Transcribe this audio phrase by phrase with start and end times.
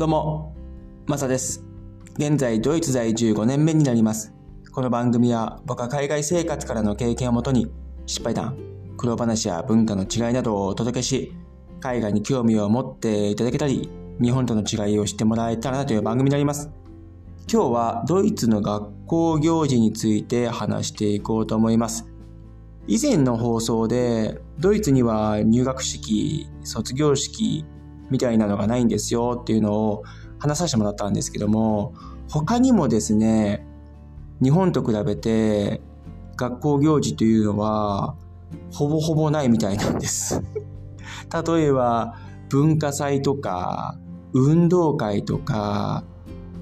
[0.00, 0.54] どうも、
[1.06, 1.62] マサです。
[2.14, 4.32] 現在、ドイツ在住5年目になります。
[4.72, 7.70] この番組は、僕は海外生活からの経験をもとに、
[8.06, 8.56] 失敗談、
[8.96, 11.34] 苦労話や文化の違いなどをお届けし、
[11.80, 13.90] 海外に興味を持っていただけたり、
[14.22, 16.70] 日本との違いを知ってもらえたらなという番組になります。
[17.52, 22.08] 今日はドイツの学校行事について話していこうと思います。
[22.86, 27.66] 以前の放送で、ドイツには入学式、卒業式
[28.10, 30.04] みたいなのがないんですよっていうのを
[30.38, 31.94] 話させてもらったんですけども、
[32.28, 33.66] 他にもですね、
[34.42, 35.80] 日本と比べて
[36.36, 38.16] 学校行事というのは
[38.72, 40.42] ほぼほぼないみたいなんです。
[41.46, 42.16] 例えば
[42.48, 43.98] 文化祭とか
[44.32, 46.04] 運動会とか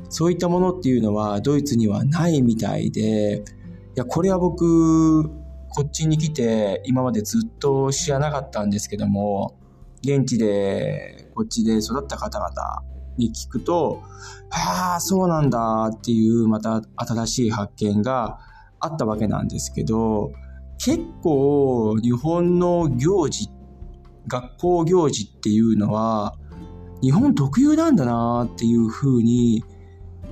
[0.09, 3.45] そういったものっていうのはドイツにはないみたいで、
[3.95, 5.29] いや、これは僕、
[5.71, 9.59] こっちに来て今までずっと知らなかったんですけども、
[10.03, 12.51] 現地で、こっちで育った方々
[13.17, 14.03] に聞くと、
[14.51, 18.39] ああ、そうなんだっていうまた新しい発見が
[18.81, 20.33] あったわけなんですけど、
[20.79, 23.49] 結構日本の行事、
[24.27, 26.35] 学校行事っていうのは
[27.03, 29.65] 日本特有なんだなっていうふうに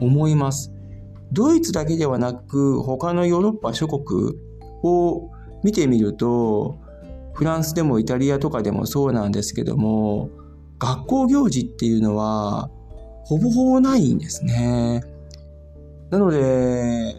[0.00, 0.72] 思います。
[1.32, 4.34] ドイツだけではなく他のヨーロッパ諸国
[4.82, 5.30] を
[5.64, 6.78] 見てみると
[7.36, 10.30] フランスでもイタリアとかでもそうなんですけども
[10.78, 12.70] 学校行事っていうのは
[13.24, 15.02] ほぼほぼないんですね。
[16.10, 17.16] なので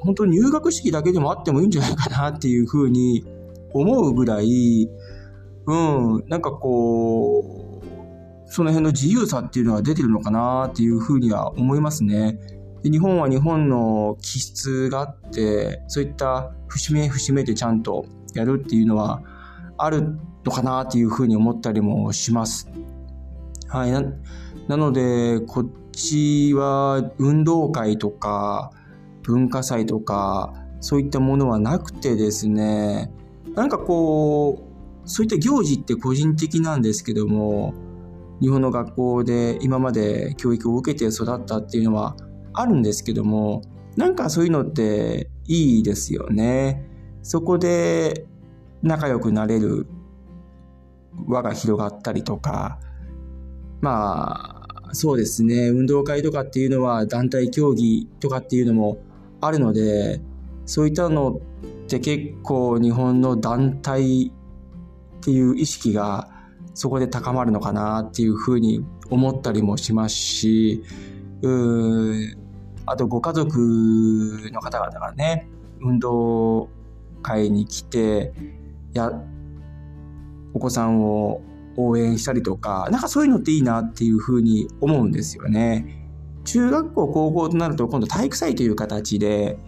[0.00, 3.24] 本当入学式だけでもあってもいいんじゃないかなっていうふうに
[3.72, 4.88] 思うぐらい
[5.66, 12.38] うんなんかこうその辺の自由さっていうのが出てるのかなっていうふうには思いますね。
[12.88, 19.22] で日本は日本の気質があってそういった節目節目でちゃんとやるっていうのは
[19.76, 22.68] あるのかなっていうふうに思ったりもします。
[23.68, 23.92] はい。
[23.92, 24.02] な
[24.66, 28.70] なので、こっちは運動会とか
[29.22, 33.12] 文化祭とかそういったものはなくてですね、
[33.54, 34.62] なんかこ
[35.04, 37.74] う、そういった行事って個人的なんですけども、
[38.40, 42.14] 日本の学校で今まで教育を受けて育ったっていうのは
[42.60, 43.62] あるんですけども、
[43.96, 46.84] なんかそういうのっていいですよね。
[47.22, 48.26] そこで
[48.82, 49.86] 仲良くなれる
[51.26, 52.80] 輪が広がったりとか、
[53.80, 58.98] まあ、そうですね、運動会とかっていうのは団体競技とかっていうのも
[59.40, 60.20] あるので、
[60.66, 61.40] そういったの
[61.84, 64.30] って結構日本の団体っ
[65.20, 66.28] ていう意識が
[66.74, 70.82] そこで高まるのかなっていうふうに思ったりもしますし、
[71.42, 72.47] うー
[72.90, 73.58] あとご家族
[74.52, 75.48] の方々がね、
[75.80, 76.68] 運動
[77.22, 78.32] 会に来て、
[78.92, 79.12] や、
[80.54, 81.42] お子さんを
[81.76, 86.06] 応援したりとか、なんかそういうのっていいなっていうふうに思うんですよね。
[86.44, 89.58] 中学校、高校となると今度体育祭という形で、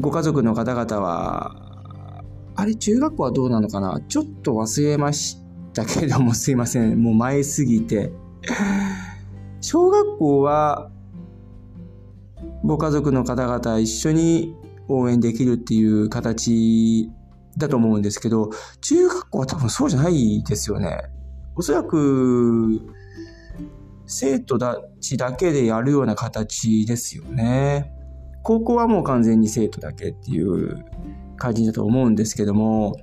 [0.00, 2.22] ご家族の方々は、
[2.56, 4.00] あれ中学校はどうなのかな？
[4.08, 5.38] ちょっと忘れまし
[5.72, 7.02] たけどもすいません。
[7.02, 8.12] もう前すぎて。
[9.64, 10.90] 小学校は
[12.64, 14.54] ご家族の方々一緒に
[14.88, 17.10] 応援できるっていう形
[17.56, 18.50] だと思うんですけど、
[18.82, 20.98] 中学校は多分そうじゃないですよね。
[21.56, 22.78] おそらく
[24.04, 27.90] 生徒たちだけでやるような形ですよね。
[28.42, 30.84] 高校はもう完全に生徒だけっていう
[31.38, 32.98] 感じだと思うんですけども、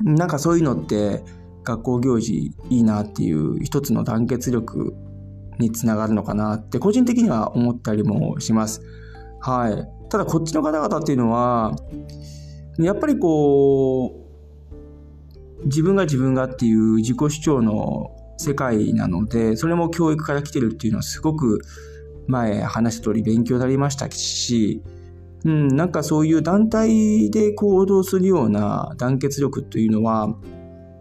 [0.00, 1.24] なんかそういうのって
[1.64, 4.94] 学校行事いいなっていう一つの団結力
[5.58, 8.82] につながるのかなって個人的には思ったりもします。
[9.40, 10.08] はい。
[10.10, 11.76] ただこっちの方々っていうのは、
[12.78, 14.26] やっぱりこ
[15.62, 21.60] う、自分が自分がっていう自己主張の世界なので、それも教育から来てるっていうのはすごく
[22.26, 24.82] 前話した通り勉強になりましたし、
[25.44, 30.34] うん、なんかそういう団体で行動するような団結力というのは、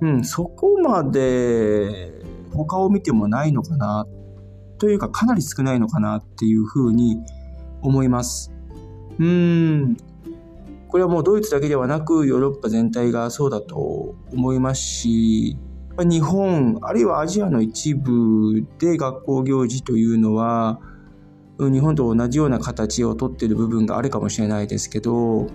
[0.02, 2.12] うん、そこまで
[2.52, 4.06] 他を見てもないのかな、
[4.84, 7.24] というかかなり少ないのかなっていうふうに
[7.82, 8.52] 思います。
[9.18, 9.98] うーん、
[10.90, 13.78] これはもうドイツだけではなくヨーロッパ全体がそうだと
[14.34, 15.58] 思いますし、
[16.00, 20.82] 日本、あるいはアジアの一部で学校行事というのは、
[21.58, 25.48] 日本と同じような形をとってる部分があるかもしれないですけど、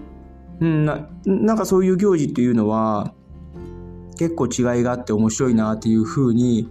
[0.60, 3.12] うん、ななんかそういう行事っていうのは
[4.18, 6.70] 結構違いがあって面白いなっていうふうに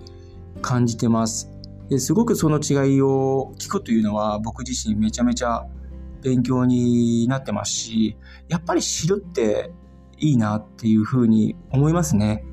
[0.64, 1.57] 感じてます。
[1.90, 5.66] ですごくその違いを聞くというのは僕自身めちゃめちゃ
[6.22, 8.18] 勉強になってますし、
[8.50, 9.72] やっぱり知るって
[10.18, 12.44] いいなっていうふうに思いますね。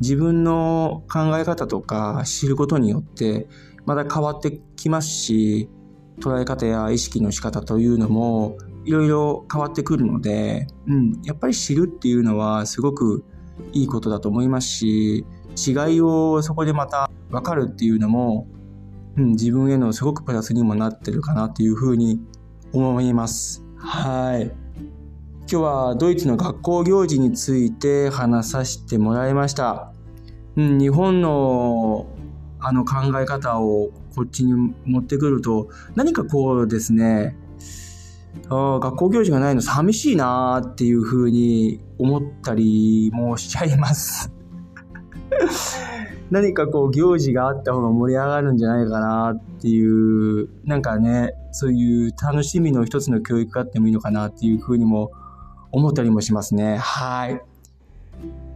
[0.00, 3.46] 自分の考え方とか知ることによって
[3.86, 5.68] また変わってきますし、
[6.20, 13.24] 捉え方や意識の仕方というのもいろいろ変わってくるので、うん、やっぱり知るっていうのはすごく
[13.72, 15.24] いいことだと思いますし、
[15.56, 18.46] 違いをそこでまた分かるっていうのも、
[19.16, 22.20] うん、自分へのすごくプラスにもなってるかなっていうふうに
[22.72, 23.62] 思います。
[23.76, 24.44] はい。
[25.50, 29.92] 今日はドイツの学校行事について話させてもらいました。
[30.56, 32.06] うん、日本の
[32.60, 34.54] あの考え方をこっちに
[34.84, 37.36] 持ってくると何かこうですね
[38.48, 44.32] あ学校行事がないの寂しいなっていうふうに思ったりもしちゃいます
[46.32, 55.12] 何かこう行事があった方が盛り上がるんじゃないかなっていう、なんかね、そういう楽しみの一つの教育があってもいいのかなっていうふうにも
[55.72, 56.78] 思ったりもしますね。
[56.78, 57.38] はい。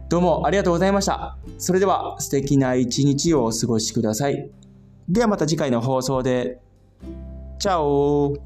[0.09, 1.37] どうもありがとうございました。
[1.59, 4.49] それでは素敵な一日をお過ごしください。
[5.07, 6.59] ではまた次回の放送で。
[7.59, 8.37] チャオ